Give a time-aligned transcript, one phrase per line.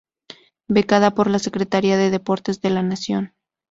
[0.67, 3.35] Becada por la Secretaría de Deportes de la Nación.